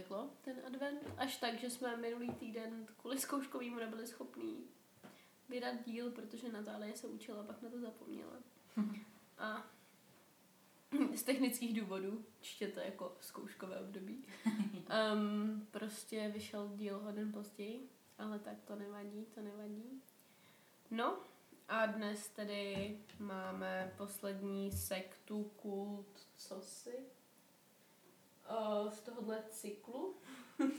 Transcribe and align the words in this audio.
uteklo, 0.00 0.30
ten 0.40 0.56
advent, 0.66 1.00
až 1.16 1.36
tak, 1.36 1.58
že 1.58 1.70
jsme 1.70 1.96
minulý 1.96 2.28
týden 2.28 2.86
kvůli 2.96 3.18
zkouškovýmu 3.18 3.76
nebyli 3.76 4.06
schopní 4.06 4.64
vydat 5.48 5.74
díl, 5.86 6.10
protože 6.10 6.52
Natálie 6.52 6.96
se 6.96 7.06
učila, 7.06 7.42
pak 7.42 7.62
na 7.62 7.70
to 7.70 7.80
zapomněla. 7.80 8.32
A 9.38 9.66
z 11.14 11.22
technických 11.22 11.80
důvodů, 11.80 12.24
čtěte 12.40 12.84
jako 12.84 13.16
zkouškové 13.20 13.80
období, 13.80 14.24
um, 15.14 15.66
prostě 15.70 16.28
vyšel 16.28 16.70
díl 16.74 17.02
o 17.08 17.12
den 17.12 17.32
později, 17.32 17.88
ale 18.18 18.38
tak 18.38 18.62
to 18.64 18.76
nevadí, 18.76 19.26
to 19.34 19.40
nevadí. 19.40 20.02
No 20.90 21.18
a 21.68 21.86
dnes 21.86 22.28
tedy 22.28 22.98
máme 23.18 23.94
poslední 23.96 24.72
sektu 24.72 25.44
kult, 25.44 26.26
co 26.36 26.60
si? 26.60 27.06
Uh, 29.30 29.36
z 29.36 29.40
tohohle 29.40 29.42
cyklu. 29.50 30.16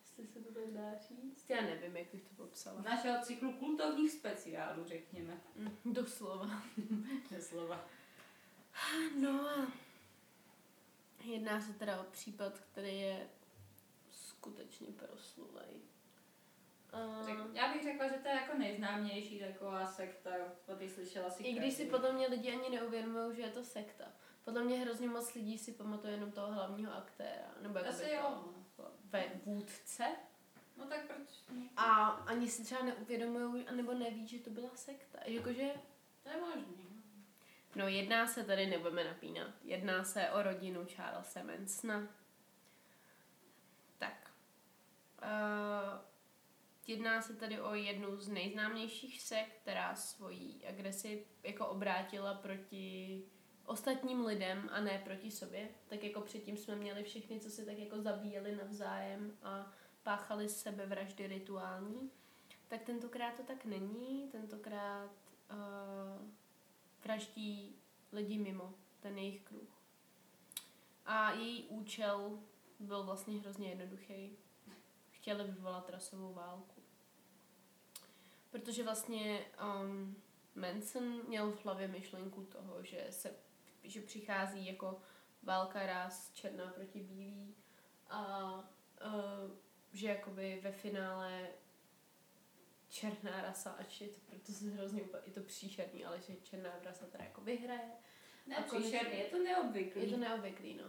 Jestli 0.00 0.26
se 0.26 0.40
to 0.40 0.54
tak 0.54 0.70
dá 0.70 0.98
říct. 0.98 1.50
Já 1.50 1.62
nevím, 1.62 1.96
jak 1.96 2.06
bych 2.12 2.22
to 2.22 2.34
popsala. 2.34 2.82
Našeho 2.82 3.24
cyklu 3.24 3.52
kultovních 3.52 4.10
speciálů, 4.10 4.84
řekněme. 4.84 5.40
Mm, 5.56 5.92
Doslova. 5.92 6.62
Doslova. 7.30 7.88
No 9.20 9.48
a 9.48 9.72
jedná 11.24 11.60
se 11.60 11.72
teda 11.72 12.00
o 12.00 12.04
případ, 12.04 12.58
který 12.58 13.00
je 13.00 13.28
skutečně 14.10 14.86
proslulej. 14.86 15.80
Řek, 17.24 17.36
já 17.52 17.72
bych 17.72 17.82
řekla, 17.82 18.08
že 18.08 18.14
to 18.14 18.28
je 18.28 18.34
jako 18.34 18.58
nejznámější 18.58 19.40
taková 19.40 19.86
sekta, 19.86 20.30
o 20.66 20.76
ty 20.76 20.88
slyšela 20.88 21.30
si 21.30 21.42
I 21.42 21.52
když 21.52 21.74
si 21.74 21.86
podle 21.86 22.12
mě 22.12 22.26
lidi 22.26 22.52
ani 22.52 22.76
neuvědomují, 22.76 23.36
že 23.36 23.42
je 23.42 23.50
to 23.50 23.64
sekta. 23.64 24.04
Podle 24.44 24.64
mě 24.64 24.78
hrozně 24.78 25.08
moc 25.08 25.34
lidí 25.34 25.58
si 25.58 25.72
pamatuje 25.72 26.12
jenom 26.12 26.32
toho 26.32 26.52
hlavního 26.52 26.92
aktéra. 26.94 27.54
Nebo 27.60 27.78
jako 27.78 27.90
Asi 27.90 28.10
jo. 28.10 28.44
to 28.76 28.90
ve 29.04 29.24
vůdce. 29.44 30.04
No 30.76 30.86
tak 30.86 31.06
proč? 31.06 31.28
A 31.76 32.04
ani 32.08 32.48
si 32.50 32.64
třeba 32.64 32.82
neuvědomují, 32.82 33.66
nebo 33.70 33.94
neví, 33.94 34.26
že 34.26 34.38
to 34.38 34.50
byla 34.50 34.70
sekta. 34.74 35.18
Jakože, 35.24 35.70
To 36.22 36.28
je 36.28 36.36
možný. 36.40 37.02
no 37.76 37.88
jedná 37.88 38.26
se 38.26 38.44
tady, 38.44 38.66
nebudeme 38.66 39.04
napínat, 39.04 39.48
jedná 39.64 40.04
se 40.04 40.30
o 40.30 40.42
rodinu 40.42 40.86
Charlesa 40.96 41.42
Mansona. 41.42 42.08
Tak. 43.98 44.30
Uh, 45.22 46.00
jedná 46.86 47.22
se 47.22 47.36
tady 47.36 47.60
o 47.60 47.74
jednu 47.74 48.16
z 48.20 48.28
nejznámějších 48.28 49.22
sekt, 49.22 49.52
která 49.62 49.94
svoji 49.94 50.66
agresi 50.68 51.26
jako 51.42 51.66
obrátila 51.66 52.34
proti 52.34 53.22
ostatním 53.66 54.26
lidem 54.26 54.70
a 54.72 54.80
ne 54.80 55.02
proti 55.04 55.30
sobě. 55.30 55.68
Tak 55.88 56.04
jako 56.04 56.20
předtím 56.20 56.56
jsme 56.56 56.76
měli 56.76 57.02
všechny, 57.02 57.40
co 57.40 57.50
se 57.50 57.64
tak 57.64 57.78
jako 57.78 58.00
zabíjeli 58.00 58.56
navzájem 58.56 59.36
a 59.42 59.72
páchali 60.02 60.48
sebevraždy 60.48 61.26
rituální. 61.26 62.10
Tak 62.68 62.82
tentokrát 62.82 63.36
to 63.36 63.42
tak 63.42 63.64
není, 63.64 64.28
tentokrát 64.32 65.10
uh, 65.50 66.28
vraždí 67.04 67.76
lidi 68.12 68.38
mimo 68.38 68.74
ten 69.00 69.18
jejich 69.18 69.42
kruh. 69.42 69.82
A 71.06 71.32
její 71.32 71.68
účel 71.68 72.38
byl 72.80 73.04
vlastně 73.04 73.38
hrozně 73.38 73.68
jednoduchý. 73.68 74.36
Chtěli 75.10 75.44
vyvolat 75.44 75.90
rasovou 75.90 76.32
válku. 76.32 76.82
Protože 78.50 78.84
vlastně 78.84 79.44
um, 79.82 80.16
Manson 80.54 81.28
měl 81.28 81.52
v 81.52 81.64
hlavě 81.64 81.88
myšlenku 81.88 82.44
toho, 82.44 82.84
že 82.84 83.06
se 83.10 83.34
že 83.84 84.00
přichází 84.00 84.66
jako 84.66 85.00
válka 85.42 85.86
ras 85.86 86.32
černá 86.32 86.66
proti 86.70 87.00
bílý 87.00 87.54
a 88.08 88.52
uh, 89.06 89.50
že 89.92 90.08
jakoby 90.08 90.60
ve 90.62 90.72
finále 90.72 91.48
černá 92.88 93.42
rasa, 93.42 93.70
ač 93.70 94.00
je 94.00 94.08
to, 94.08 94.20
proto 94.26 94.52
se 94.52 94.70
hrozně 94.70 95.02
úplně, 95.02 95.22
je 95.26 95.32
to 95.32 95.40
příšerný, 95.40 96.04
ale 96.04 96.20
že 96.20 96.36
černá 96.36 96.70
rasa 96.84 97.06
teda 97.06 97.24
jako 97.24 97.40
vyhraje. 97.40 97.90
Ne, 98.46 98.56
A 98.56 98.62
příšerný, 98.62 99.18
je 99.18 99.24
to 99.24 99.38
neobvyklý. 99.38 100.02
Je 100.02 100.08
to 100.10 100.16
neobvyklý, 100.16 100.74
no. 100.74 100.84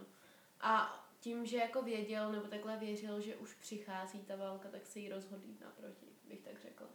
A 0.60 1.04
tím, 1.20 1.46
že 1.46 1.56
jako 1.56 1.82
věděl, 1.82 2.32
nebo 2.32 2.48
takhle 2.48 2.76
věřil, 2.76 3.20
že 3.20 3.36
už 3.36 3.54
přichází 3.54 4.20
ta 4.22 4.36
válka, 4.36 4.68
tak 4.68 4.86
se 4.86 4.98
jí 4.98 5.08
rozhodl 5.08 5.44
jít 5.44 5.60
naproti, 5.60 6.06
bych 6.24 6.40
tak 6.40 6.60
řekla. 6.60 6.86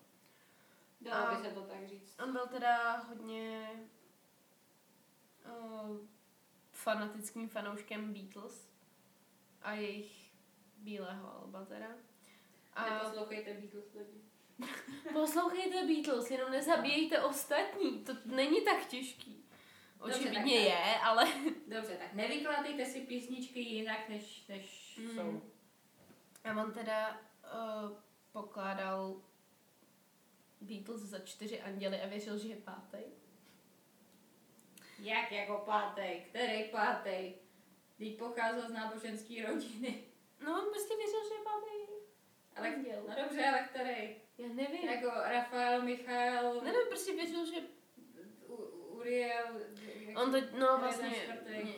Dalo 1.01 1.27
A- 1.27 1.35
by 1.35 1.47
se 1.47 1.53
to 1.53 1.61
tak 1.61 1.87
říct. 1.87 2.19
On 2.23 2.31
byl 2.31 2.47
teda 2.47 2.97
hodně 2.97 3.69
uh, 5.45 5.97
fanatickým 6.93 7.49
fanouškem 7.49 8.13
Beatles 8.13 8.69
a 9.61 9.73
jejich 9.73 10.31
bílého 10.77 11.33
alba 11.41 11.65
teda. 11.65 11.87
A 12.73 12.89
Neposlouchejte 12.89 13.53
Beatles 13.53 13.93
lidi. 13.93 14.21
poslouchejte 15.13 15.85
Beatles, 15.87 16.31
jenom 16.31 16.51
nezabíjejte 16.51 17.21
ostatní, 17.21 18.03
to 18.03 18.13
není 18.25 18.61
tak 18.61 18.85
těžký. 18.85 19.45
Dobře, 19.99 20.15
Očividně 20.15 20.39
tak- 20.59 20.85
je, 20.85 20.99
ale 21.03 21.27
Dobře, 21.67 21.97
tak 21.97 22.13
nevykládejte 22.13 22.85
si 22.85 23.01
písničky 23.01 23.59
jinak, 23.59 24.09
než, 24.09 24.47
než 24.47 24.79
Mm. 25.03 25.09
jsou. 25.15 25.41
A 26.43 26.63
on 26.63 26.71
teda 26.71 27.21
uh, 27.43 27.97
pokládal 28.31 29.21
Beatles 30.61 31.01
za 31.01 31.19
čtyři 31.19 31.61
anděly 31.61 32.01
a 32.01 32.07
věřil, 32.07 32.37
že 32.37 32.47
je 32.47 32.55
pátý. 32.55 32.97
Jak 34.99 35.31
jako 35.31 35.57
pátej? 35.65 36.25
Který 36.29 36.63
pátej? 36.63 37.35
Teď 37.97 38.17
pocházel 38.17 38.69
z 38.69 38.73
náboženské 38.73 39.47
rodiny. 39.47 40.03
No, 40.45 40.51
on 40.63 40.69
prostě 40.71 40.95
věřil, 40.97 41.19
že 41.27 41.33
je 41.33 41.43
pátý 41.43 41.93
Ale, 42.55 42.67
anděl. 42.75 43.03
no 43.07 43.15
dobře, 43.23 43.45
ale 43.45 43.67
který? 43.69 44.15
Já 44.37 44.47
nevím. 44.53 44.89
Jako 44.89 45.07
Rafael, 45.23 45.81
Michal, 45.81 46.61
Nevím, 46.61 46.79
prostě 46.89 47.13
věřil, 47.15 47.45
že 47.45 47.59
U- 48.47 48.55
Uriel, 48.97 49.45
jak 49.95 50.17
on 50.19 50.31
to, 50.31 50.37
no 50.57 50.77
vlastně, 50.79 51.11
čtvrtý. 51.11 51.51
ne, 51.53 51.73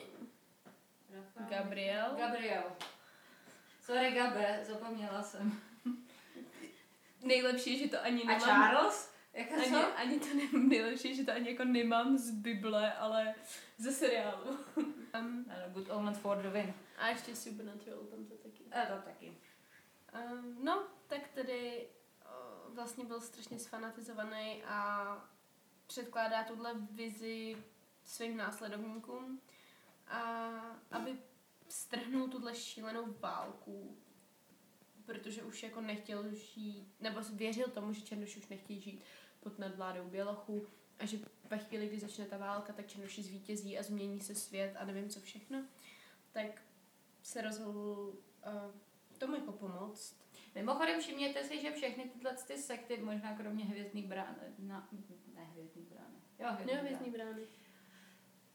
Rafael, 1.10 1.46
Gabriel. 1.50 2.14
Gabriel. 2.18 2.62
Sorry, 3.80 4.10
Gabe, 4.10 4.60
zapomněla 4.62 5.22
jsem. 5.22 5.60
nejlepší 7.22 7.72
je, 7.72 7.78
že 7.78 7.88
to 7.88 8.02
ani 8.02 8.22
A 8.22 8.26
nemám. 8.26 8.40
Charles? 8.40 9.11
Jako 9.32 9.54
Ani, 9.54 9.70
co? 9.70 9.98
ani 9.98 10.20
to 10.20 10.26
ne, 10.34 10.42
nejlepší 10.68 11.16
že 11.16 11.24
to 11.24 11.32
ani 11.32 11.50
jako 11.50 11.64
nemám 11.64 12.18
z 12.18 12.30
Bible, 12.30 12.92
ale 12.92 13.34
ze 13.78 13.92
seriálu. 13.92 14.50
um, 14.76 15.46
Ano, 15.48 15.72
Good 15.72 15.90
Omens 15.90 16.18
for 16.18 16.36
the 16.42 16.48
win. 16.48 16.74
a 16.98 17.08
ještě 17.08 17.36
Supernatural, 17.36 17.98
tam 17.98 18.24
to 18.24 18.34
taky. 18.34 18.64
A 18.72 18.86
to 18.86 19.02
taky. 19.02 19.38
Um, 20.32 20.64
no, 20.64 20.86
tak 21.06 21.28
tedy 21.28 21.88
uh, 22.68 22.74
vlastně 22.74 23.04
byl 23.04 23.20
strašně 23.20 23.58
sfanatizovaný 23.58 24.62
a 24.64 25.16
předkládá 25.86 26.44
tuhle 26.44 26.74
vizi 26.74 27.56
svým 28.04 28.36
následovníkům, 28.36 29.40
a 30.08 30.50
aby 30.90 31.18
strhnul 31.68 32.28
tuhle 32.28 32.54
šílenou 32.54 33.12
válku, 33.20 33.96
protože 35.12 35.42
už 35.42 35.62
jako 35.62 35.80
nechtěl 35.80 36.34
žít, 36.34 36.94
nebo 37.00 37.20
věřil 37.32 37.68
tomu, 37.68 37.92
že 37.92 38.00
Černoši 38.00 38.38
už 38.40 38.48
nechtějí 38.48 38.80
žít 38.80 39.04
pod 39.40 39.58
nadvládou 39.58 40.04
Bělochů 40.04 40.66
a 40.98 41.06
že 41.06 41.18
ve 41.50 41.58
chvíli, 41.58 41.88
kdy 41.88 41.98
začne 41.98 42.24
ta 42.24 42.36
válka, 42.36 42.72
tak 42.72 42.86
Černoši 42.86 43.22
zvítězí 43.22 43.78
a 43.78 43.82
změní 43.82 44.20
se 44.20 44.34
svět 44.34 44.76
a 44.78 44.84
nevím 44.84 45.08
co 45.08 45.20
všechno, 45.20 45.64
tak 46.32 46.62
se 47.22 47.42
rozhodl 47.42 48.14
uh, 48.46 49.18
tomu 49.18 49.34
jako 49.34 49.52
pomoct. 49.52 50.22
Mimochodem 50.54 51.00
všimněte 51.00 51.44
si, 51.44 51.60
že 51.60 51.72
všechny 51.72 52.04
tyhle 52.04 52.36
ty 52.46 52.58
sekty, 52.58 52.96
možná 52.96 53.36
kromě 53.36 53.64
hvězdných 53.64 54.06
brán, 54.06 54.36
na, 54.58 54.88
ne 55.34 55.44
hvězdných 55.44 55.86
brány, 55.86 56.16
jo, 56.38 56.48
hvězdný 56.50 56.74
No, 56.74 56.80
hvězdný 56.80 57.10
brány, 57.10 57.32
brány. 57.32 57.46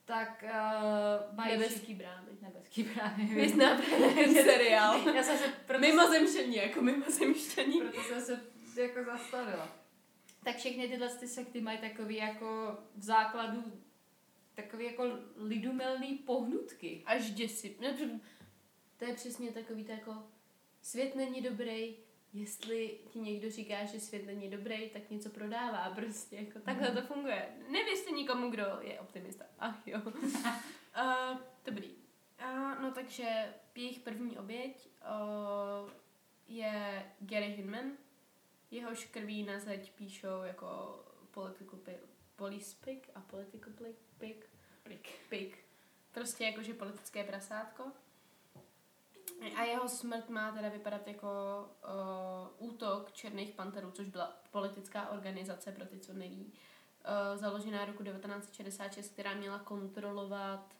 Tak 0.07 0.43
uh, 0.43 1.35
mají 1.37 1.57
Nebeský 1.57 1.93
brány. 1.93 2.27
nebeský 2.41 2.83
brány. 2.83 3.23
Hvězdná 3.23 3.75
brána 3.75 4.05
je 4.21 4.43
seriál. 4.43 5.09
Já 5.15 5.23
jsem 5.23 5.37
se 5.37 5.47
proto, 5.65 5.81
Mimozemštění, 5.81 6.55
jako 6.55 6.81
mimozemštění. 6.81 7.81
proto 7.81 8.03
jsem 8.03 8.21
se 8.73 8.81
jako 8.81 9.03
zastavila. 9.03 9.69
Tak 10.43 10.55
všechny 10.57 10.87
tyhle 10.87 11.09
ty 11.09 11.27
sekty 11.27 11.61
mají 11.61 11.77
takový 11.77 12.15
jako 12.15 12.77
v 12.95 13.03
základu 13.03 13.63
takový 14.55 14.85
jako 14.85 15.03
lidumelný 15.37 16.15
pohnutky. 16.15 17.03
Až 17.05 17.31
děsí. 17.31 17.69
To- 17.69 18.19
to 18.97 19.05
je 19.05 19.13
přesně 19.13 19.51
takový 19.51 19.83
to 19.83 19.91
jako 19.91 20.15
svět 20.81 21.15
není 21.15 21.41
dobrý, 21.41 21.95
jestli 22.33 22.99
ti 23.09 23.19
někdo 23.19 23.49
říká, 23.49 23.85
že 23.85 23.99
svět 23.99 24.25
není 24.25 24.49
dobrý, 24.49 24.89
tak 24.89 25.09
něco 25.09 25.29
prodává 25.29 25.89
prostě, 25.95 26.35
jako 26.35 26.59
takhle 26.59 26.91
to 26.91 27.01
funguje. 27.01 27.49
Nevěřte 27.71 28.11
nikomu, 28.11 28.49
kdo 28.49 28.63
je 28.81 28.99
optimista. 28.99 29.45
Ach 29.59 29.87
jo. 29.87 30.01
uh, 30.05 31.37
dobrý. 31.65 31.95
Uh, 32.43 32.81
no 32.81 32.91
takže 32.91 33.53
jejich 33.75 33.99
první 33.99 34.37
oběť 34.37 34.89
uh, 35.01 35.89
je 36.47 37.05
Gary 37.19 37.47
Hinman, 37.47 37.91
jehož 38.71 39.05
krví 39.05 39.43
na 39.43 39.59
zeď 39.59 39.91
píšou 39.91 40.41
jako 40.43 40.99
political 41.31 41.79
pi- 41.79 41.97
police 42.35 42.75
pig 42.85 43.09
a 43.15 43.21
political 43.21 43.73
pig, 43.73 43.95
pig, 44.17 44.49
Plik. 44.83 45.09
pig. 45.29 45.65
Prostě 46.11 46.43
jakože 46.43 46.73
politické 46.73 47.23
prasátko. 47.23 47.83
A 49.55 49.63
jeho 49.63 49.89
smrt 49.89 50.29
má 50.29 50.51
teda 50.51 50.69
vypadat 50.69 51.07
jako 51.07 51.27
uh, 52.59 52.69
útok 52.69 53.11
Černých 53.11 53.51
panterů, 53.51 53.91
což 53.91 54.07
byla 54.09 54.41
politická 54.51 55.09
organizace, 55.09 55.71
pro 55.71 55.85
ty, 55.85 55.99
co 55.99 56.13
neví, 56.13 56.53
uh, 56.53 57.39
založená 57.39 57.85
roku 57.85 58.03
1966, 58.03 59.13
která 59.13 59.33
měla 59.33 59.59
kontrolovat 59.59 60.75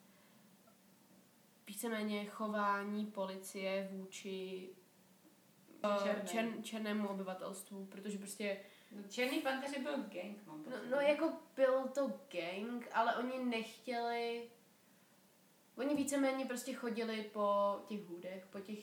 víceméně 1.68 2.26
chování 2.26 3.06
policie 3.06 3.90
vůči 3.92 4.70
uh, 5.84 6.26
čer, 6.26 6.54
černému. 6.64 7.08
Obyvatelstvu, 7.08 7.86
protože 7.86 8.18
prostě 8.18 8.58
No, 8.92 9.04
Černý 9.10 9.40
panteři 9.40 9.80
byl 9.80 9.98
gang, 9.98 10.46
mám 10.46 10.64
No, 10.70 10.78
no 10.90 10.98
jako 10.98 11.34
byl 11.56 11.88
to 11.88 12.08
gang, 12.08 12.88
ale 12.92 13.16
oni 13.16 13.46
nechtěli... 13.46 14.50
Oni 15.78 15.96
víceméně 15.96 16.46
prostě 16.46 16.74
chodili 16.74 17.24
po 17.34 17.80
těch 17.88 18.04
hůdech, 18.04 18.46
po 18.46 18.60
těch, 18.60 18.80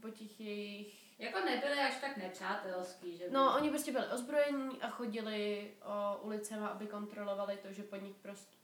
po 0.00 0.10
těch 0.10 0.40
jejich... 0.40 1.18
Jako 1.18 1.40
nebyli 1.40 1.78
až 1.80 2.00
tak 2.00 2.16
nepřátelský, 2.16 3.16
že 3.16 3.24
by... 3.24 3.30
No, 3.30 3.56
oni 3.56 3.70
prostě 3.70 3.92
byli 3.92 4.06
ozbrojení 4.06 4.82
a 4.82 4.90
chodili 4.90 5.74
o 5.84 6.18
ulicema, 6.22 6.68
aby 6.68 6.86
kontrolovali 6.86 7.56
to, 7.56 7.72
že 7.72 7.82
po 7.82 7.96
nich 7.96 8.16
prostě, 8.16 8.56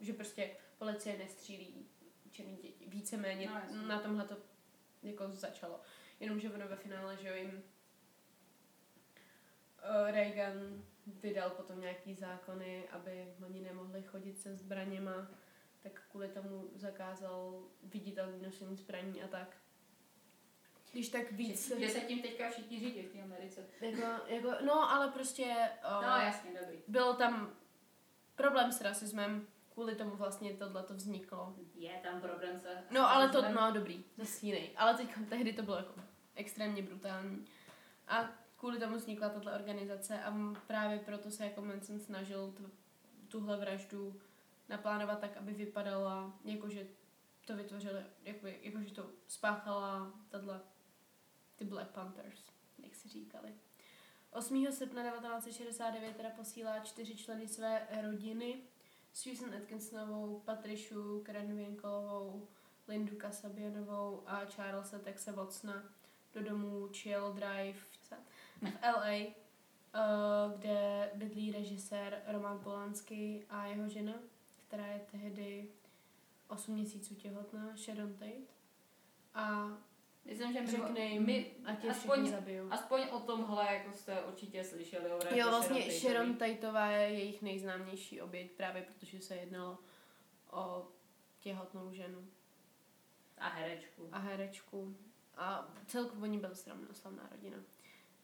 že 0.00 0.12
prostě 0.12 0.56
policie 0.78 1.18
nestřílí 1.18 1.88
černý 2.30 2.56
děti. 2.56 2.86
Víceméně 2.88 3.50
No, 3.72 3.86
na 3.86 3.98
tomhle 4.00 4.24
to 4.24 4.36
jako 5.02 5.28
začalo. 5.28 5.80
Jenomže 6.20 6.50
ono 6.50 6.68
ve 6.68 6.76
finále, 6.76 7.16
že 7.16 7.38
jim 7.38 7.62
Reagan 10.06 10.84
vydal 11.06 11.50
potom 11.50 11.80
nějaký 11.80 12.14
zákony, 12.14 12.88
aby 12.88 13.34
oni 13.46 13.60
nemohli 13.60 14.02
chodit 14.02 14.40
se 14.40 14.56
zbraněma, 14.56 15.30
tak 15.84 16.02
kvůli 16.10 16.28
tomu 16.28 16.70
zakázal 16.74 17.62
viditelné 17.82 18.38
nošení 18.38 18.76
zbraní 18.76 19.22
a 19.22 19.28
tak. 19.28 19.56
Když 20.92 21.08
tak 21.08 21.32
víc... 21.32 21.68
Že, 21.68 21.80
že 21.80 21.88
se 21.88 22.00
tím 22.00 22.22
teďka 22.22 22.50
všichni 22.50 22.80
řídí 22.80 23.02
v 23.02 23.12
té 23.12 23.22
Americe. 23.22 23.66
Jako, 23.80 24.26
jako, 24.26 24.64
no, 24.64 24.90
ale 24.90 25.08
prostě... 25.08 25.44
Uh, 25.98 26.02
No 26.02 26.16
jasně, 26.16 26.50
dobrý. 26.60 26.78
byl 26.88 27.14
tam 27.14 27.54
problém 28.34 28.72
s 28.72 28.80
rasismem, 28.80 29.46
kvůli 29.72 29.94
tomu 29.94 30.16
vlastně 30.16 30.54
tohle 30.54 30.82
to 30.82 30.94
vzniklo. 30.94 31.54
Je 31.74 32.00
tam 32.02 32.20
problém 32.20 32.60
se... 32.60 32.84
No, 32.90 33.10
ale 33.10 33.28
to, 33.28 33.42
no 33.52 33.72
dobrý, 33.72 34.04
zase 34.16 34.46
jiný. 34.46 34.70
Ale 34.76 34.94
teď, 34.94 35.08
tehdy 35.28 35.52
to 35.52 35.62
bylo 35.62 35.76
jako 35.76 35.94
extrémně 36.34 36.82
brutální. 36.82 37.46
A 38.08 38.28
kvůli 38.56 38.78
tomu 38.78 38.96
vznikla 38.96 39.28
tato 39.28 39.52
organizace 39.52 40.22
a 40.22 40.34
právě 40.66 40.98
proto 40.98 41.30
se 41.30 41.44
jako 41.44 41.62
Manson 41.62 42.00
snažil 42.00 42.52
t- 42.52 42.62
tuhle 43.28 43.56
vraždu 43.56 44.20
naplánovat 44.68 45.20
tak, 45.20 45.36
aby 45.36 45.52
vypadala, 45.52 46.38
jakože 46.44 46.86
to 47.46 47.56
vytvořili, 47.56 48.04
jako, 48.22 48.46
jakože 48.46 48.90
to 48.90 49.10
spáchala 49.28 50.12
tato, 50.28 50.60
ty 51.56 51.64
Black 51.64 51.90
Panthers, 51.90 52.44
jak 52.78 52.94
si 52.94 53.08
říkali. 53.08 53.54
8. 54.30 54.66
srpna 54.72 55.02
1969 55.02 56.16
teda 56.16 56.30
posílá 56.30 56.78
čtyři 56.78 57.16
členy 57.16 57.48
své 57.48 57.86
rodiny, 58.02 58.62
Susan 59.12 59.54
Atkinsonovou, 59.54 60.40
Patrišu 60.44 61.22
Krenvinkelovou, 61.22 62.48
Lindu 62.88 63.16
Kasabianovou 63.16 64.22
a 64.26 64.44
Charlesa 64.44 64.98
Texe 64.98 65.32
Watsona 65.32 65.82
do 66.34 66.42
domu 66.42 66.88
Chill 66.92 67.32
Drive 67.32 67.78
v 68.62 68.72
LA, 68.82 69.10
eh, 69.12 69.34
kde 70.58 71.10
bydlí 71.14 71.52
režisér 71.52 72.22
Roman 72.26 72.58
Polanský 72.58 73.44
a 73.50 73.66
jeho 73.66 73.88
žena, 73.88 74.12
která 74.74 74.86
je 74.86 75.06
tehdy 75.10 75.68
8 76.48 76.74
měsíců 76.74 77.14
těhotná, 77.14 77.76
Sharon 77.76 78.12
Tate. 78.14 78.54
A 79.34 79.68
Myslím, 80.24 80.52
že 80.52 80.60
my, 80.60 80.66
řekne 80.66 81.00
jim, 81.00 81.26
my 81.26 81.56
ať 81.64 81.84
je 81.84 81.90
aspoň, 81.90 82.26
zabijou. 82.30 82.72
aspoň 82.72 83.02
o 83.10 83.20
tomhle 83.20 83.74
jako 83.74 83.92
jste 83.92 84.22
určitě 84.22 84.64
slyšeli. 84.64 85.12
O 85.12 85.34
Jo, 85.34 85.48
vlastně 85.48 85.80
Tateový. 85.80 86.00
Sharon 86.00 86.36
Tateová 86.36 86.86
je 86.86 87.08
jejich 87.08 87.42
nejznámější 87.42 88.20
oběť, 88.20 88.50
právě 88.50 88.82
protože 88.82 89.20
se 89.20 89.36
jednalo 89.36 89.78
o 90.50 90.88
těhotnou 91.40 91.92
ženu 91.92 92.28
A 93.38 93.48
herečku. 93.48 94.08
a 94.12 94.18
herečku. 94.18 94.96
A 95.36 95.68
celkově 95.86 96.22
oni 96.22 96.38
byli 96.38 96.54
slavná, 96.56 96.88
slavná 96.92 97.28
rodina. 97.30 97.56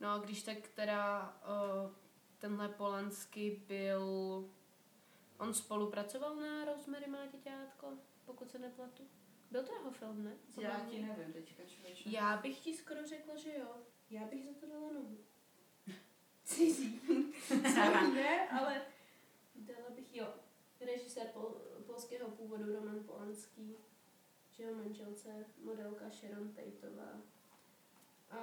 No 0.01 0.09
a 0.11 0.19
když 0.19 0.43
tak 0.43 0.69
teda 0.69 1.37
uh, 1.85 1.91
tenhle 2.39 2.69
Polanský 2.69 3.51
byl... 3.51 4.05
On 5.41 5.55
spolupracoval 5.55 6.37
na 6.37 6.65
Rosemary 6.65 7.07
má 7.07 7.27
děťátko, 7.27 7.99
pokud 8.25 8.51
se 8.51 8.59
nepletu. 8.59 9.03
Byl 9.51 9.63
to 9.65 9.73
jeho 9.73 9.91
film, 9.91 10.25
ne? 10.25 10.37
Já 10.61 10.71
Podle 10.79 10.91
ti 10.91 11.03
nevím 11.03 11.33
teďka, 11.33 11.63
člověče. 11.65 12.11
Já 12.11 12.37
bych 12.37 12.61
ti 12.61 12.77
skoro 12.77 13.07
řekla, 13.07 13.37
že 13.37 13.59
jo. 13.59 13.77
Já 14.11 14.25
bych 14.25 14.45
za 14.45 14.53
to 14.61 14.67
dala 14.67 14.93
nohu. 14.93 15.19
Cizí. 16.45 17.01
Sorry, 17.75 18.13
ne, 18.15 18.49
ale 18.49 18.83
dala 19.55 19.91
bych 19.91 20.17
jo. 20.17 20.35
Režisér 20.81 21.27
pol, 21.27 21.61
polského 21.87 22.31
původu 22.31 22.73
Roman 22.75 23.05
Polanský, 23.05 23.77
že 24.51 24.63
jeho 24.63 24.75
manželce 24.75 25.45
modelka 25.65 26.11
Sharon 26.11 26.53
Tateová. 26.53 27.23
A 28.31 28.39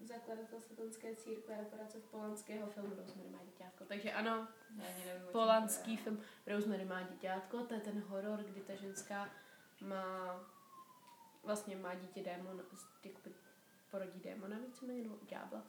zakladatel 0.00 0.60
satanské 0.60 1.16
církve 1.16 1.56
a 1.58 1.62
operace 1.62 2.00
v 2.00 2.04
polanského 2.04 2.70
filmu 2.70 2.94
Rosemary 2.94 3.28
má 3.30 3.44
děťátko. 3.44 3.84
Takže 3.84 4.12
ano, 4.12 4.48
nevím, 4.70 5.22
polanský 5.32 5.96
film 5.96 6.20
Rosemary 6.46 6.84
má 6.84 7.02
děťátko, 7.02 7.64
to 7.64 7.74
je 7.74 7.80
ten 7.80 8.00
horor, 8.00 8.38
kdy 8.42 8.60
ta 8.60 8.74
ženská 8.74 9.30
má 9.80 10.40
vlastně 11.42 11.76
má 11.76 11.94
dítě 11.94 12.22
démon, 12.22 12.62
jakoby 13.04 13.34
porodí 13.90 14.20
démona 14.20 14.58
víceméně, 14.58 15.02
nebo 15.02 15.18
ďábla, 15.28 15.62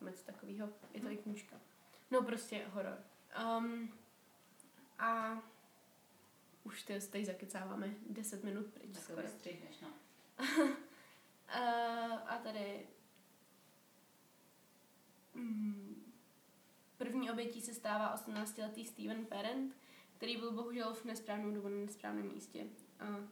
něco 0.00 0.24
takového, 0.24 0.68
je 0.92 1.00
to 1.00 1.08
i 1.08 1.16
knížka. 1.16 1.56
No 2.10 2.22
prostě 2.22 2.66
horor. 2.66 2.98
Um, 3.58 3.98
a 4.98 5.38
už 6.64 6.82
to 6.82 6.92
tady 7.10 7.24
zakecáváme 7.24 7.94
10 8.10 8.44
minut 8.44 8.66
pryč 8.66 8.90
Tak 8.94 8.96
to 8.96 9.12
skoro. 9.12 9.22
vystřihneš, 9.22 9.80
no. 9.80 9.88
Uh, 10.48 10.70
a 12.28 12.40
tady 12.42 12.86
první 16.96 17.30
obětí 17.30 17.60
se 17.60 17.74
stává 17.74 18.16
18-letý 18.16 18.84
Steven 18.84 19.26
Parent, 19.26 19.76
který 20.16 20.36
byl 20.36 20.52
bohužel 20.52 20.94
v 20.94 21.04
nesprávnou 21.04 21.50
dobu 21.50 21.68
na 21.68 21.76
nesprávném 21.76 22.28
místě. 22.28 22.66
A 23.00 23.08
uh, 23.08 23.24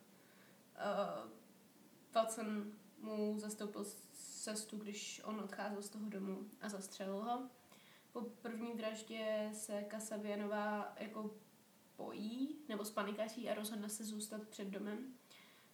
Watson 2.14 2.72
mu 2.98 3.38
zastoupil 3.38 3.84
cestu, 4.12 4.78
když 4.78 5.20
on 5.24 5.40
odcházel 5.40 5.82
z 5.82 5.88
toho 5.88 6.08
domu 6.08 6.50
a 6.60 6.68
zastřelil 6.68 7.16
ho. 7.16 7.50
Po 8.12 8.20
první 8.20 8.72
vraždě 8.72 9.50
se 9.52 9.82
Kasabianová 9.82 10.94
jako 10.98 11.34
bojí 11.96 12.56
nebo 12.68 12.84
spanikaří 12.84 13.48
a 13.50 13.54
rozhodne 13.54 13.88
se 13.88 14.04
zůstat 14.04 14.48
před 14.48 14.68
domem, 14.68 15.14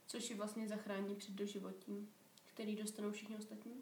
což 0.06 0.30
ji 0.30 0.36
vlastně 0.36 0.68
zachrání 0.68 1.16
před 1.16 1.34
doživotím 1.34 2.08
který 2.54 2.76
dostanou 2.76 3.10
všichni 3.10 3.36
ostatní. 3.36 3.72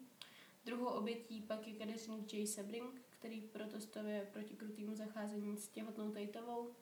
Druhou 0.65 0.85
obětí 0.85 1.41
pak 1.41 1.67
je 1.67 1.73
kadeřník 1.73 2.33
Jay 2.33 2.47
Sebring, 2.47 3.01
který 3.09 3.41
protestuje 3.41 4.29
proti 4.33 4.55
krutému 4.55 4.95
zacházení 4.95 5.57
s 5.57 5.67
těhotnou 5.67 6.11
Tateovou 6.11 6.75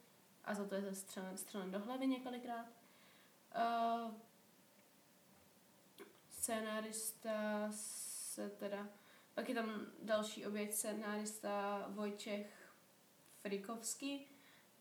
a 0.43 0.53
za 0.53 0.65
to 0.65 0.75
je 0.75 0.81
zastřelen 0.81 1.37
střelen 1.37 1.71
do 1.71 1.79
hlavy 1.79 2.07
několikrát. 2.07 2.65
Uh, 3.55 4.13
scénárista 6.29 7.67
se 7.71 8.49
teda... 8.49 8.89
Pak 9.33 9.49
je 9.49 9.55
tam 9.55 9.85
další 10.01 10.45
oběť, 10.45 10.73
scénárista 10.73 11.85
Vojčech 11.89 12.73
Frikovský 13.41 14.27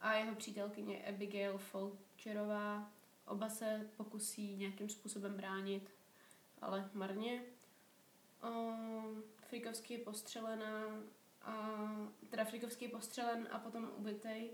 a 0.00 0.14
jeho 0.14 0.35
přítelkyně 0.35 1.05
Abigail 1.05 1.59
Folcherová. 1.59 2.93
Oba 3.26 3.49
se 3.49 3.90
pokusí 3.97 4.57
nějakým 4.57 4.88
způsobem 4.88 5.37
bránit 5.37 5.90
ale 6.62 6.90
marně. 6.95 7.43
Um, 8.45 9.23
Frikovský 9.49 9.95
je 9.95 10.00
postřelená, 10.00 10.85
a, 11.42 11.87
teda 12.30 12.45
Frikovský 12.45 12.85
je 12.85 12.90
postřelen 12.90 13.49
a 13.50 13.59
potom 13.59 13.90
ubitej. 13.97 14.50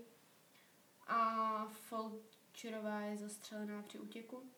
A 1.07 1.65
Folcherová 1.65 2.99
je 2.99 3.17
zastřelená 3.17 3.81
při 3.81 3.99
útěku. 3.99 4.51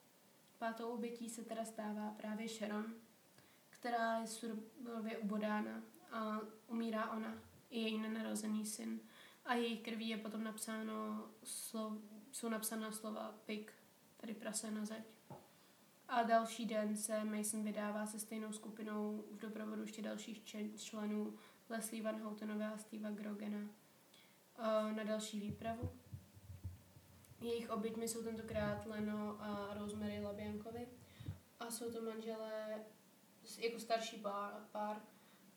Pátou 0.57 0.89
obětí 0.89 1.29
se 1.29 1.43
teda 1.43 1.65
stává 1.65 2.11
právě 2.17 2.49
Sharon, 2.49 2.93
která 3.69 4.19
je 4.19 4.27
surově 4.27 5.17
ubodána 5.17 5.83
a 6.11 6.39
umírá 6.67 7.11
ona 7.11 7.33
i 7.69 7.79
její 7.79 7.97
nenarozený 7.97 8.65
syn. 8.65 8.99
A 9.45 9.53
její 9.53 9.77
krví 9.77 10.09
je 10.09 10.17
potom 10.17 10.43
napsáno, 10.43 11.29
slov, 11.43 11.93
jsou 12.31 12.49
napsána 12.49 12.91
slova 12.91 13.35
pig, 13.45 13.73
tedy 14.17 14.33
prase 14.33 14.71
na 14.71 14.85
zeď. 14.85 15.16
A 16.09 16.23
další 16.23 16.65
den 16.65 16.97
se 16.97 17.23
Mason 17.23 17.63
vydává 17.63 18.05
se 18.05 18.19
stejnou 18.19 18.51
skupinou 18.53 19.23
v 19.31 19.39
doprovodu 19.39 19.81
ještě 19.81 20.01
dalších 20.01 20.43
členů 20.75 21.37
Leslie 21.69 22.03
Van 22.03 22.21
Houtenové 22.21 22.67
a 22.67 22.77
Steva 22.77 23.11
Grogena 23.11 23.59
uh, 23.59 24.91
na 24.91 25.03
další 25.03 25.39
výpravu. 25.39 25.91
Jejich 27.41 27.69
oběťmi 27.69 28.07
jsou 28.07 28.23
tentokrát 28.23 28.85
Leno 28.85 29.37
a 29.39 29.73
Rosemary 29.73 30.23
Labiankovi 30.23 30.87
a 31.59 31.71
jsou 31.71 31.91
to 31.91 32.01
manželé 32.01 32.85
jako 33.57 33.79
starší 33.79 34.17
pár, 34.17 34.53
pár. 34.71 35.01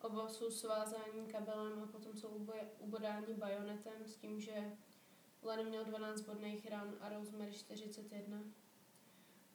Oba 0.03 0.29
jsou 0.29 0.51
svázáni 0.51 1.27
kabelem 1.33 1.83
a 1.83 1.87
potom 1.87 2.17
jsou 2.17 2.47
ubodáni 2.79 3.35
bajonetem 3.35 4.07
s 4.07 4.17
tím, 4.17 4.41
že 4.41 4.73
Len 5.43 5.69
měl 5.69 5.85
12 5.85 6.21
bodných 6.21 6.71
ran 6.71 6.95
a 7.01 7.09
Rosemary 7.09 7.53
41. 7.53 8.43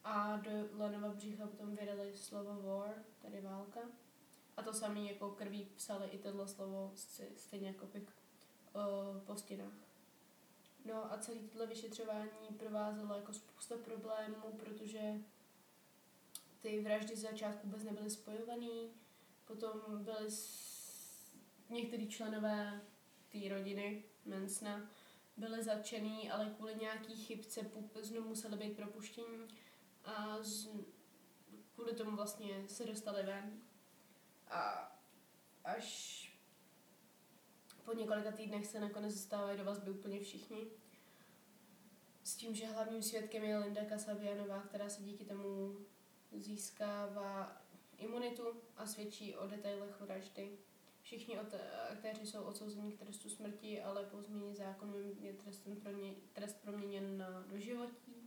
A 0.05 0.37
do 0.37 0.51
Lenova 0.71 1.09
břicha 1.09 1.47
potom 1.47 1.75
vydali 1.75 2.17
slovo 2.17 2.61
war, 2.61 2.93
tedy 3.21 3.41
válka. 3.41 3.79
A 4.57 4.63
to 4.63 4.73
samý 4.73 5.09
jako 5.09 5.29
krví 5.29 5.65
psali 5.75 6.07
i 6.07 6.17
tohle 6.17 6.47
slovo 6.47 6.91
stejně 7.35 7.67
jako 7.67 7.85
pik 7.85 8.11
uh, 8.75 9.19
po 9.19 9.35
stěnách. 9.35 9.73
No 10.85 11.13
a 11.13 11.17
celé 11.17 11.37
tohle 11.37 11.67
vyšetřování 11.67 12.47
provázelo 12.57 13.15
jako 13.15 13.33
spousta 13.33 13.75
problémů, 13.77 14.57
protože 14.59 15.21
ty 16.61 16.81
vraždy 16.81 17.15
z 17.15 17.21
začátku 17.21 17.67
vůbec 17.67 17.83
nebyly 17.83 18.09
spojovaný, 18.09 18.91
potom 19.45 19.81
byly 20.03 20.31
s... 20.31 21.31
některý 21.69 22.07
členové 22.07 22.81
té 23.31 23.49
rodiny 23.49 24.03
Mansona 24.25 24.89
byli 25.37 25.63
zatčený, 25.63 26.31
ale 26.31 26.53
kvůli 26.57 26.75
nějaký 26.75 27.15
chybce 27.15 27.71
znovu 28.01 28.27
museli 28.27 28.57
být 28.57 28.75
propuštění 28.75 29.47
a 30.05 30.43
z, 30.43 30.69
kvůli 31.75 31.93
tomu 31.93 32.15
vlastně 32.15 32.63
se 32.67 32.85
dostali 32.85 33.23
ven. 33.23 33.61
A 34.47 34.91
až 35.63 36.21
po 37.85 37.93
několika 37.93 38.31
týdnech 38.31 38.67
se 38.67 38.79
nakonec 38.79 39.13
dostávají 39.13 39.57
do 39.57 39.65
vazby 39.65 39.91
úplně 39.91 40.19
všichni. 40.19 40.67
S 42.23 42.35
tím, 42.35 42.55
že 42.55 42.67
hlavním 42.67 43.03
svědkem 43.03 43.43
je 43.43 43.57
Linda 43.57 43.85
Kasabianová, 43.85 44.61
která 44.61 44.89
se 44.89 45.03
díky 45.03 45.25
tomu 45.25 45.77
získává 46.31 47.61
imunitu 47.97 48.43
a 48.77 48.85
svědčí 48.85 49.35
o 49.35 49.47
detailech 49.47 50.01
vraždy. 50.01 50.57
Všichni 51.01 51.39
aktéři 51.89 52.27
jsou 52.27 52.43
odsouzeni 52.43 52.91
k 52.91 52.99
trestu 52.99 53.29
smrti, 53.29 53.81
ale 53.81 54.03
po 54.03 54.21
změně 54.21 54.55
zákonu 54.55 54.97
je 55.19 55.33
trest 56.33 56.61
proměněn 56.61 57.17
na 57.17 57.41
doživotí 57.47 58.24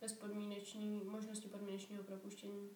bez 0.00 0.12
podmíneční, 0.12 1.04
možnosti 1.04 1.48
podmínečního 1.48 2.04
propuštění. 2.04 2.70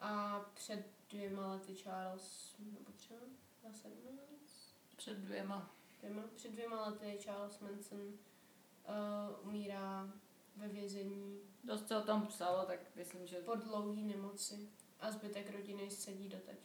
A 0.00 0.40
před 0.54 0.86
dvěma 1.10 1.52
lety 1.52 1.74
Charles, 1.74 2.54
nebo 2.58 2.92
třeba 2.96 3.20
2017? 3.62 4.74
Před 4.96 5.18
dvěma. 5.18 5.70
Dvěma, 5.98 6.22
před 6.34 6.52
dvěma 6.52 6.86
lety 6.86 7.18
Charles 7.20 7.60
Manson 7.60 8.00
uh, 8.00 9.48
umírá 9.48 10.12
ve 10.56 10.68
vězení 10.68 11.40
Dost 11.64 11.88
se 11.88 11.96
o 11.96 12.02
tom 12.02 12.26
psalo, 12.26 12.66
tak 12.66 12.78
myslím, 12.96 13.26
že 13.26 13.36
po 13.36 13.54
dlouhé 13.54 14.02
nemoci 14.02 14.68
a 15.00 15.10
zbytek 15.10 15.52
rodiny 15.52 15.90
sedí 15.90 16.28
doteď. 16.28 16.58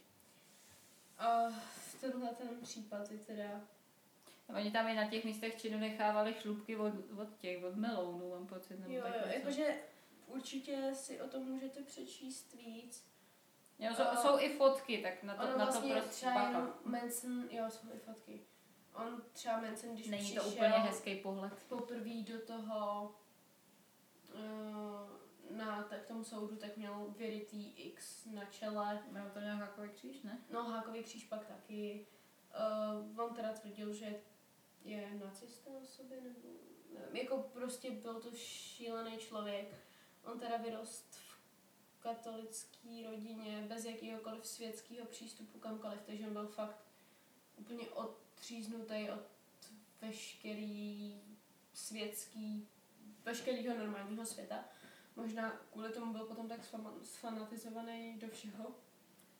A 1.17 1.41
tenhle 2.01 2.29
ten 2.29 2.47
případ 2.61 3.11
je 3.11 3.17
teda 3.17 3.61
Oni 4.49 4.71
tam 4.71 4.87
i 4.87 4.93
na 4.95 5.07
těch 5.09 5.25
místech 5.25 5.61
činu 5.61 5.79
nechávali 5.79 6.33
šlubky 6.33 6.77
od, 6.77 6.93
od 7.21 7.37
těch, 7.37 7.63
od 7.63 7.75
melounů, 7.75 8.29
mám 8.29 8.47
pocit. 8.47 8.79
Nebo 8.79 8.93
Jo, 8.93 9.03
tak 9.03 9.15
jo, 9.15 9.21
jakože 9.33 9.75
určitě 10.27 10.91
si 10.93 11.21
o 11.21 11.27
tom 11.27 11.43
můžete 11.43 11.83
přečíst 11.83 12.53
víc. 12.53 13.07
jo, 13.79 13.93
jsou, 13.95 14.03
a- 14.03 14.15
jsou, 14.15 14.39
i 14.39 14.49
fotky, 14.57 14.97
tak 14.97 15.23
na 15.23 15.35
to, 15.35 15.43
ono 15.43 15.57
na 15.57 15.65
vlastně 15.65 15.93
to 15.93 15.99
prostě 15.99 16.15
třeba 16.15 16.33
bacha. 16.33 16.47
jenom 16.49 16.73
Manson, 16.83 17.47
jo, 17.51 17.65
jsou 17.69 17.87
i 17.93 17.97
fotky. 17.99 18.41
On 18.95 19.21
třeba 19.33 19.61
Manson, 19.61 19.93
když 19.95 20.07
Není 20.07 20.23
přišel 20.23 20.43
to 20.43 20.49
úplně 20.49 20.67
hezký 20.69 21.15
pohled. 21.15 21.53
poprvé 21.69 22.23
do 22.23 22.39
toho 22.45 23.15
uh, 24.33 25.57
na 25.57 25.83
tak 25.83 26.05
tomu 26.05 26.23
soudu, 26.23 26.55
tak 26.55 26.77
měl 26.77 27.13
vyrytý 27.17 27.69
X 27.77 28.25
na 28.25 28.45
čele. 28.45 29.03
Měl 29.11 29.29
to 29.33 29.39
nějak 29.39 29.59
takový 29.59 29.89
kříž, 29.89 30.21
ne? 30.21 30.37
No, 30.49 30.63
hákový 30.63 31.03
kříž 31.03 31.23
pak 31.23 31.45
taky. 31.45 32.07
Uh, 33.13 33.19
on 33.21 33.33
teda 33.35 33.53
tvrdil, 33.53 33.93
že 33.93 34.15
je 34.86 35.10
nacista 35.25 35.72
o 35.82 35.86
sobě, 35.86 36.22
nebo 36.22 36.50
nevím, 36.94 37.15
jako 37.15 37.38
prostě 37.38 37.92
byl 37.92 38.22
to 38.22 38.32
šílený 38.36 39.18
člověk. 39.18 39.68
On 40.24 40.39
teda 40.39 40.58
vyrost 40.58 41.15
v 41.15 42.00
katolické 42.00 43.04
rodině, 43.10 43.65
bez 43.70 43.86
jakýhokoliv 43.86 44.48
světského 44.48 45.08
přístupu 45.08 45.60
kamkoliv, 45.60 46.00
takže 46.06 46.27
on 46.27 46.34
byl 46.34 46.48
fakt 46.48 46.86
úplně 47.56 47.88
odtříznutý 47.88 49.10
od 49.13 49.25
veškerý 50.01 51.22
světský, 51.74 52.68
veškerého 53.24 53.77
normálního 53.77 54.25
světa. 54.25 54.65
Možná 55.15 55.51
kvůli 55.72 55.89
tomu 55.89 56.13
byl 56.13 56.25
potom 56.25 56.48
tak 56.48 56.60
sfanatizovaný 57.01 58.20
do 58.20 58.27
všeho. 58.27 58.75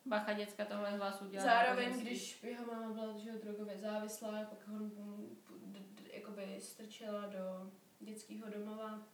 Bacha 0.06 0.34
děcka 0.34 0.66
tohle 0.66 0.96
z 0.96 1.00
vás 1.00 1.22
udělala. 1.22 1.52
Zároveň, 1.52 2.00
když 2.02 2.44
jeho 2.44 2.66
máma 2.66 2.94
byla 2.94 3.18
že, 3.18 3.30
jo, 3.30 3.36
drogově 3.44 3.78
závislá, 3.78 4.44
pak 4.44 4.68
ho 4.68 4.80
mm, 4.80 5.38
jakoby 6.14 6.58
strčila 6.60 7.26
do 7.26 7.72
dětského 8.00 8.50
domova, 8.50 9.08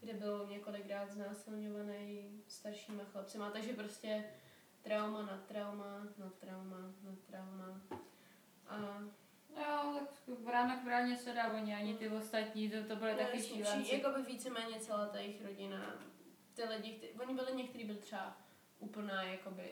kde 0.00 0.12
byl 0.12 0.46
několikrát 0.50 1.10
znásilňovaný 1.10 2.30
staršíma 2.48 3.04
chlapcima, 3.04 3.50
takže 3.50 3.72
prostě 3.72 4.24
trauma 4.82 5.22
na 5.22 5.44
trauma, 5.48 6.06
na 6.18 6.30
trauma, 6.30 6.94
na 7.02 7.16
trauma. 7.26 7.80
A 8.68 9.02
Jo, 9.56 9.94
tak 9.94 10.38
brána 10.38 10.76
k 10.76 10.84
bráně 10.84 11.16
se 11.16 11.32
dá, 11.32 11.52
oni 11.52 11.74
ani 11.74 11.94
ty 11.94 12.08
ostatní, 12.08 12.70
to, 12.70 12.84
to 12.88 12.96
byly 12.96 13.12
No, 13.12 13.18
taky 13.18 13.42
šílenci. 13.42 13.94
Jakoby 13.94 14.22
víceméně 14.22 14.80
celá 14.80 15.06
ta 15.06 15.18
jejich 15.18 15.44
rodina, 15.44 15.94
ty 16.54 16.64
lidi, 16.64 16.92
kteří, 16.92 17.12
oni 17.12 17.34
byli, 17.34 17.56
některý 17.56 17.84
byli 17.84 17.98
třeba 17.98 18.36
úplná, 18.78 19.22
jakoby, 19.22 19.70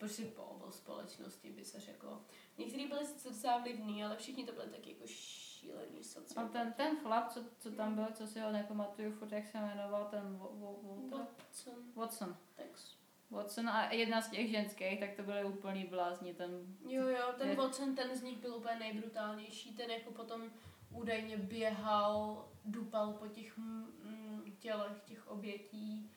prostě 0.00 0.24
polvo 0.24 0.72
společnosti, 0.72 1.50
by 1.50 1.64
se 1.64 1.80
řeklo. 1.80 2.24
Někteří 2.58 2.86
byli 2.86 3.06
sice 3.06 3.28
docela 3.28 3.58
vlivní, 3.58 4.04
ale 4.04 4.16
všichni 4.16 4.44
to 4.46 4.52
byli 4.52 4.66
taky 4.66 4.90
jako 4.92 5.06
šílený 5.06 5.98
A 6.00 6.02
sociální. 6.02 6.50
ten, 6.50 6.72
ten 6.72 6.96
chlap, 6.96 7.28
co, 7.28 7.44
co 7.58 7.70
tam 7.70 7.94
byl, 7.94 8.06
co 8.14 8.26
si 8.26 8.40
ho 8.40 8.52
nepamatuju, 8.52 9.12
furt 9.12 9.32
jak 9.32 9.46
se 9.46 9.58
jmenoval, 9.58 10.04
ten 10.10 10.38
Wo- 10.38 10.52
Wo- 10.60 11.10
Walter? 11.10 11.26
Watson, 11.38 11.74
Watson. 11.94 12.36
Tex. 12.56 12.96
Watson 13.30 13.68
a 13.68 13.92
jedna 13.92 14.20
z 14.22 14.30
těch 14.30 14.50
ženských, 14.50 15.00
tak 15.00 15.14
to 15.16 15.22
byly 15.22 15.44
úplný 15.44 15.84
blázni, 15.84 16.34
ten 16.34 16.76
Jo, 16.88 17.06
jo, 17.08 17.32
ten 17.38 17.48
Je- 17.48 17.56
Watson, 17.56 17.94
ten 17.94 18.16
z 18.16 18.22
nich 18.22 18.38
byl 18.38 18.54
úplně 18.56 18.76
nejbrutálnější, 18.76 19.76
ten 19.76 19.90
jako 19.90 20.10
potom 20.12 20.50
údajně 20.90 21.36
běhal, 21.36 22.48
dupal 22.64 23.12
po 23.12 23.26
těch 23.28 23.56
mm, 23.56 24.56
tělech 24.58 25.00
těch 25.04 25.28
obětí. 25.28 26.10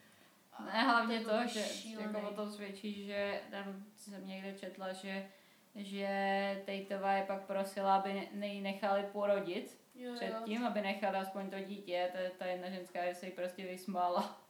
Ne, 0.60 0.82
hlavně 0.82 1.20
to, 1.20 1.30
byl 1.30 1.48
že 1.48 1.64
jako 2.00 2.28
o 2.30 2.34
tom 2.34 2.52
svědčí, 2.52 3.06
že 3.06 3.40
tam 3.50 3.84
jsem 3.96 4.26
někde 4.26 4.52
četla, 4.58 4.92
že 4.92 5.30
že 5.76 6.62
Tejtová 6.66 7.12
je 7.12 7.24
pak 7.24 7.42
prosila, 7.42 7.96
aby 7.96 8.28
ji 8.40 8.60
nechali 8.60 9.02
porodit 9.12 9.78
jo, 9.94 10.10
jo, 10.10 10.14
předtím, 10.14 10.64
aby 10.64 10.80
nechala 10.80 11.20
aspoň 11.20 11.50
to 11.50 11.60
dítě. 11.60 12.10
Ta, 12.12 12.18
ta 12.38 12.46
jedna 12.46 12.70
ženská 12.70 13.08
že 13.08 13.14
se 13.14 13.26
jí 13.26 13.32
prostě 13.32 13.66
vysmála. 13.66 14.40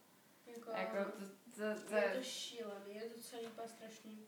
Jako, 0.45 0.71
Jako 0.71 1.11
to, 1.11 1.25
to, 1.55 1.89
to, 1.89 1.95
Je 1.95 2.09
to 2.09 2.23
šílený, 2.23 2.95
je 2.95 3.01
to 3.01 3.21
celý 3.21 3.47
úplně 3.47 3.67
strašný. 3.67 4.19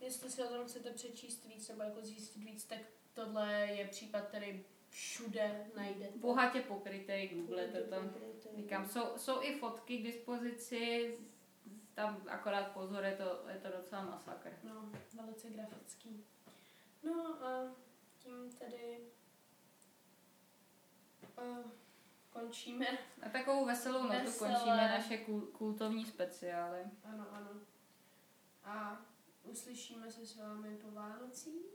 Jestli 0.00 0.30
si 0.30 0.42
o 0.42 0.48
tom 0.48 0.66
chcete 0.66 0.90
přečíst 0.90 1.44
víc 1.44 1.68
nebo 1.68 1.82
jako 1.82 2.02
zjistit 2.02 2.44
víc, 2.44 2.64
tak 2.64 2.78
tohle 3.14 3.52
je 3.52 3.86
případ, 3.86 4.24
který 4.24 4.64
všude 4.94 5.66
najdete. 5.76 6.18
bohatě 6.18 6.60
pokrytej, 6.60 7.28
googlete 7.28 7.82
to. 7.82 8.02
Pokrytý. 8.02 8.48
Říkám, 8.56 8.88
jsou, 8.88 9.02
jsou 9.16 9.42
i 9.42 9.58
fotky 9.58 9.98
k 9.98 10.04
dispozici, 10.04 11.18
tam 11.94 12.22
akorát 12.28 12.72
pozor, 12.72 13.04
je 13.04 13.16
to, 13.16 13.48
je 13.48 13.58
to 13.58 13.68
docela 13.76 14.04
masakr. 14.04 14.58
No, 14.62 14.90
velice 15.14 15.50
grafický. 15.50 16.24
No 17.02 17.44
a 17.44 17.74
tím 18.18 18.52
tedy 18.58 19.00
uh, 21.38 21.70
končíme. 22.30 22.86
A 23.22 23.28
takovou 23.28 23.66
veselou 23.66 24.02
notu 24.02 24.32
končíme 24.38 24.88
naše 24.88 25.16
kul- 25.16 25.46
kultovní 25.52 26.06
speciály. 26.06 26.80
Ano, 27.04 27.26
ano. 27.32 27.50
A 28.64 29.02
uslyšíme 29.42 30.10
se 30.10 30.26
s 30.26 30.36
vámi 30.36 30.76
po 30.76 30.90
Vánocích. 30.90 31.66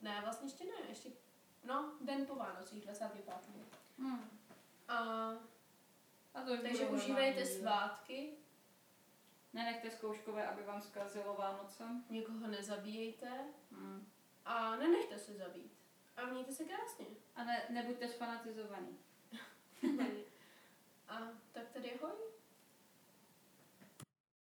Ne, 0.00 0.20
vlastně 0.22 0.46
ještě 0.46 0.64
ne, 0.64 0.88
ještě, 0.88 1.10
no, 1.64 1.92
den 2.00 2.26
po 2.26 2.34
Vánocích, 2.34 2.84
25. 2.84 3.34
Hmm. 3.98 4.30
A, 4.88 4.94
A 6.34 6.42
to 6.44 6.62
takže 6.62 6.86
užívejte 6.88 7.46
svátky, 7.46 8.36
Nenechte 9.52 9.90
zkouškové, 9.90 10.46
aby 10.46 10.62
vám 10.62 10.82
zkazilo 10.82 11.34
Vánoce. 11.34 11.84
někoho 12.10 12.46
nezabíjejte 12.46 13.30
Hmm. 13.70 14.06
a 14.44 14.76
nenechte 14.76 15.18
se 15.18 15.34
zabít. 15.34 15.72
A 16.16 16.26
mějte 16.26 16.52
se 16.52 16.64
krásně. 16.64 17.06
A 17.36 17.44
ne, 17.44 17.62
nebuďte 17.68 18.08
sfanatizovaní. 18.08 18.98
a 21.08 21.18
tak 21.52 21.68
tedy 21.72 22.00
ahoj. 22.00 22.12